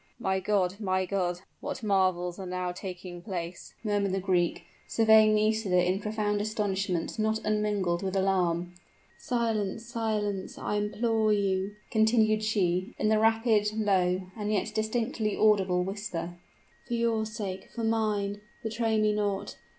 [0.17, 0.79] "My God!
[0.79, 1.41] my God!
[1.59, 7.37] what marvels are now taking place!" murmured the Greek, surveying Nisida in profound astonishment not
[7.45, 8.73] unmingled with alarm.
[9.19, 15.83] "Silence silence, I implore you!" continued she, in the rapid, low, and yet distinctly audible
[15.83, 16.33] whisper,
[16.87, 19.55] "for your sake for mine, betray me not!